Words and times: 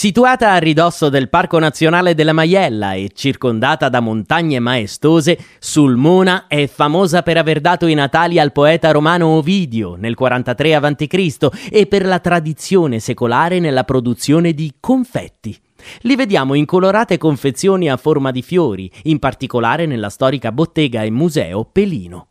Situata 0.00 0.52
a 0.52 0.56
ridosso 0.56 1.10
del 1.10 1.28
Parco 1.28 1.58
Nazionale 1.58 2.14
della 2.14 2.32
Maiella 2.32 2.94
e 2.94 3.10
circondata 3.12 3.90
da 3.90 4.00
montagne 4.00 4.58
maestose, 4.58 5.38
Sulmona 5.58 6.46
è 6.46 6.66
famosa 6.68 7.20
per 7.20 7.36
aver 7.36 7.60
dato 7.60 7.86
i 7.86 7.92
natali 7.92 8.38
al 8.38 8.50
poeta 8.50 8.92
romano 8.92 9.26
Ovidio 9.26 9.96
nel 9.96 10.14
43 10.14 10.74
a.C. 10.74 11.48
e 11.70 11.86
per 11.86 12.06
la 12.06 12.18
tradizione 12.18 12.98
secolare 12.98 13.58
nella 13.58 13.84
produzione 13.84 14.54
di 14.54 14.72
confetti. 14.80 15.54
Li 16.00 16.16
vediamo 16.16 16.54
in 16.54 16.64
colorate 16.64 17.18
confezioni 17.18 17.90
a 17.90 17.98
forma 17.98 18.30
di 18.30 18.40
fiori, 18.40 18.90
in 19.02 19.18
particolare 19.18 19.84
nella 19.84 20.08
storica 20.08 20.50
bottega 20.50 21.02
e 21.02 21.10
museo 21.10 21.66
Pelino. 21.70 22.28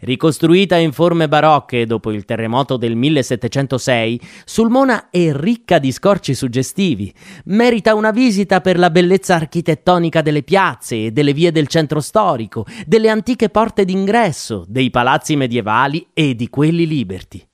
Ricostruita 0.00 0.76
in 0.76 0.92
forme 0.92 1.28
barocche 1.28 1.86
dopo 1.86 2.10
il 2.10 2.24
terremoto 2.24 2.76
del 2.76 2.96
1706, 2.96 4.20
Sulmona 4.44 5.10
è 5.10 5.32
ricca 5.32 5.78
di 5.78 5.92
scorci 5.92 6.34
suggestivi. 6.34 7.12
Merita 7.46 7.94
una 7.94 8.10
visita 8.10 8.60
per 8.60 8.78
la 8.78 8.90
bellezza 8.90 9.34
architettonica 9.34 10.22
delle 10.22 10.42
piazze 10.42 11.06
e 11.06 11.10
delle 11.10 11.32
vie 11.32 11.52
del 11.52 11.68
centro 11.68 12.00
storico, 12.00 12.66
delle 12.86 13.08
antiche 13.08 13.48
porte 13.48 13.84
d'ingresso, 13.84 14.64
dei 14.68 14.90
palazzi 14.90 15.36
medievali 15.36 16.08
e 16.12 16.34
di 16.34 16.48
quelli 16.48 16.86
liberti. 16.86 17.46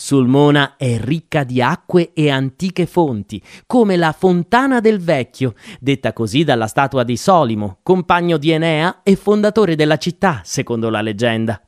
Sulmona 0.00 0.76
è 0.78 0.98
ricca 0.98 1.44
di 1.44 1.60
acque 1.60 2.14
e 2.14 2.30
antiche 2.30 2.86
fonti, 2.86 3.40
come 3.66 3.96
la 3.96 4.12
Fontana 4.12 4.80
del 4.80 4.98
Vecchio, 4.98 5.52
detta 5.78 6.14
così 6.14 6.42
dalla 6.42 6.68
statua 6.68 7.04
di 7.04 7.18
Solimo, 7.18 7.80
compagno 7.82 8.38
di 8.38 8.50
Enea 8.50 9.02
e 9.02 9.14
fondatore 9.14 9.76
della 9.76 9.98
città, 9.98 10.40
secondo 10.42 10.88
la 10.88 11.02
leggenda. 11.02 11.60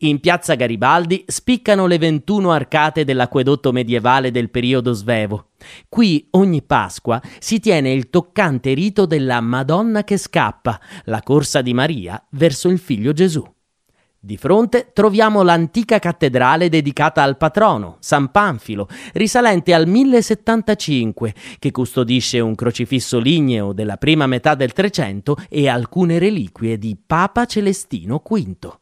In 0.00 0.20
piazza 0.20 0.54
Garibaldi 0.54 1.24
spiccano 1.26 1.86
le 1.86 1.96
21 1.96 2.50
arcate 2.52 3.06
dell'acquedotto 3.06 3.72
medievale 3.72 4.30
del 4.30 4.50
periodo 4.50 4.92
svevo. 4.92 5.52
Qui 5.88 6.28
ogni 6.32 6.60
Pasqua 6.60 7.22
si 7.38 7.58
tiene 7.58 7.90
il 7.90 8.10
toccante 8.10 8.74
rito 8.74 9.06
della 9.06 9.40
Madonna 9.40 10.04
che 10.04 10.18
scappa, 10.18 10.78
la 11.04 11.22
corsa 11.22 11.62
di 11.62 11.72
Maria 11.72 12.22
verso 12.32 12.68
il 12.68 12.78
figlio 12.78 13.14
Gesù. 13.14 13.42
Di 14.24 14.36
fronte 14.36 14.90
troviamo 14.92 15.42
l'antica 15.42 15.98
cattedrale 15.98 16.68
dedicata 16.68 17.24
al 17.24 17.36
patrono, 17.36 17.96
San 17.98 18.30
Panfilo, 18.30 18.86
risalente 19.14 19.74
al 19.74 19.88
1075, 19.88 21.34
che 21.58 21.72
custodisce 21.72 22.38
un 22.38 22.54
crocifisso 22.54 23.18
ligneo 23.18 23.72
della 23.72 23.96
prima 23.96 24.28
metà 24.28 24.54
del 24.54 24.72
Trecento 24.72 25.36
e 25.48 25.68
alcune 25.68 26.20
reliquie 26.20 26.78
di 26.78 26.96
Papa 27.04 27.46
Celestino 27.46 28.22
V. 28.24 28.80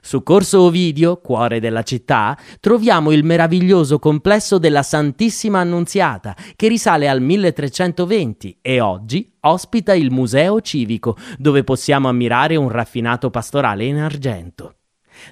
Su 0.00 0.22
Corso 0.22 0.62
Ovidio, 0.62 1.20
cuore 1.20 1.60
della 1.60 1.82
città, 1.82 2.36
troviamo 2.60 3.12
il 3.12 3.24
meraviglioso 3.24 3.98
complesso 3.98 4.58
della 4.58 4.82
Santissima 4.82 5.60
Annunziata, 5.60 6.36
che 6.56 6.68
risale 6.68 7.08
al 7.08 7.20
1320 7.20 8.58
e 8.60 8.80
oggi 8.80 9.32
ospita 9.40 9.94
il 9.94 10.10
Museo 10.10 10.60
Civico, 10.60 11.16
dove 11.38 11.64
possiamo 11.64 12.08
ammirare 12.08 12.56
un 12.56 12.68
raffinato 12.68 13.30
pastorale 13.30 13.84
in 13.84 13.98
argento. 13.98 14.76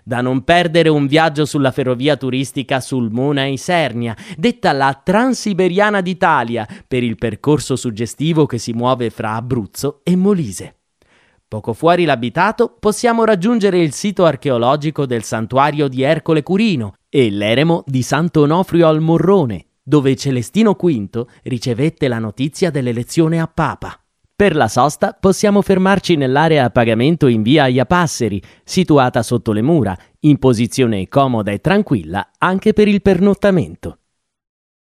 Da 0.04 0.20
non 0.20 0.42
perdere 0.44 0.88
un 0.88 1.06
viaggio 1.06 1.44
sulla 1.44 1.72
ferrovia 1.72 2.16
turistica 2.16 2.80
Sulmona 2.80 3.46
Isernia, 3.46 4.16
detta 4.36 4.72
la 4.72 5.00
Transiberiana 5.02 6.00
d'Italia, 6.00 6.66
per 6.86 7.02
il 7.02 7.16
percorso 7.16 7.76
suggestivo 7.76 8.46
che 8.46 8.58
si 8.58 8.72
muove 8.72 9.10
fra 9.10 9.34
Abruzzo 9.34 10.00
e 10.04 10.16
Molise. 10.16 10.81
Poco 11.52 11.74
fuori 11.74 12.06
l'abitato 12.06 12.74
possiamo 12.80 13.24
raggiungere 13.24 13.78
il 13.78 13.92
sito 13.92 14.24
archeologico 14.24 15.04
del 15.04 15.22
santuario 15.22 15.86
di 15.86 16.00
Ercole 16.00 16.42
Curino 16.42 16.94
e 17.10 17.30
l'eremo 17.30 17.84
di 17.86 18.00
Sant'Onofrio 18.00 18.88
al 18.88 19.02
Morrone, 19.02 19.66
dove 19.82 20.16
Celestino 20.16 20.72
V 20.72 21.26
ricevette 21.42 22.08
la 22.08 22.18
notizia 22.18 22.70
dell'elezione 22.70 23.38
a 23.38 23.46
Papa. 23.48 24.00
Per 24.34 24.56
la 24.56 24.66
sosta 24.66 25.12
possiamo 25.12 25.60
fermarci 25.60 26.16
nell'area 26.16 26.64
a 26.64 26.70
pagamento 26.70 27.26
in 27.26 27.42
via 27.42 27.66
Iapasseri, 27.66 28.42
situata 28.64 29.22
sotto 29.22 29.52
le 29.52 29.60
mura, 29.60 29.94
in 30.20 30.38
posizione 30.38 31.06
comoda 31.08 31.50
e 31.50 31.60
tranquilla 31.60 32.30
anche 32.38 32.72
per 32.72 32.88
il 32.88 33.02
pernottamento. 33.02 33.98